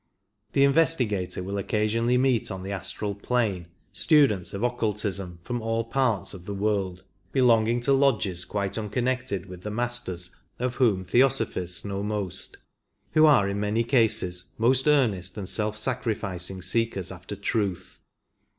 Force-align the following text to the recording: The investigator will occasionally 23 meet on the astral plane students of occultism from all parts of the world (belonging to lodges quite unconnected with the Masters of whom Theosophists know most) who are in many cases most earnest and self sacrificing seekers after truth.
The 0.53 0.63
investigator 0.63 1.43
will 1.43 1.59
occasionally 1.59 2.17
23 2.17 2.17
meet 2.23 2.49
on 2.49 2.63
the 2.63 2.71
astral 2.71 3.13
plane 3.13 3.67
students 3.93 4.51
of 4.51 4.63
occultism 4.63 5.37
from 5.43 5.61
all 5.61 5.83
parts 5.83 6.33
of 6.33 6.45
the 6.47 6.55
world 6.55 7.03
(belonging 7.31 7.81
to 7.81 7.93
lodges 7.93 8.43
quite 8.43 8.79
unconnected 8.79 9.45
with 9.45 9.61
the 9.61 9.69
Masters 9.69 10.35
of 10.57 10.73
whom 10.73 11.03
Theosophists 11.05 11.85
know 11.85 12.01
most) 12.01 12.57
who 13.11 13.27
are 13.27 13.47
in 13.47 13.59
many 13.59 13.83
cases 13.83 14.55
most 14.57 14.87
earnest 14.87 15.37
and 15.37 15.47
self 15.47 15.77
sacrificing 15.77 16.63
seekers 16.63 17.11
after 17.11 17.35
truth. 17.35 17.99